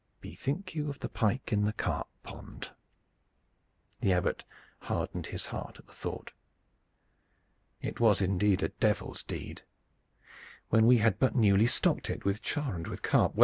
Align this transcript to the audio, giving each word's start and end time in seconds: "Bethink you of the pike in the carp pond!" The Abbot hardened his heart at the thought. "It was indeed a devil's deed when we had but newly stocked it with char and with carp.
"Bethink 0.19 0.73
you 0.73 0.89
of 0.89 0.97
the 0.97 1.07
pike 1.09 1.53
in 1.53 1.65
the 1.65 1.73
carp 1.73 2.07
pond!" 2.23 2.71
The 3.99 4.13
Abbot 4.13 4.43
hardened 4.79 5.27
his 5.27 5.45
heart 5.45 5.77
at 5.77 5.85
the 5.85 5.93
thought. 5.93 6.31
"It 7.83 7.99
was 7.99 8.19
indeed 8.19 8.63
a 8.63 8.69
devil's 8.69 9.21
deed 9.21 9.61
when 10.69 10.87
we 10.87 10.97
had 10.97 11.19
but 11.19 11.35
newly 11.35 11.67
stocked 11.67 12.09
it 12.09 12.25
with 12.25 12.41
char 12.41 12.73
and 12.73 12.87
with 12.87 13.03
carp. 13.03 13.35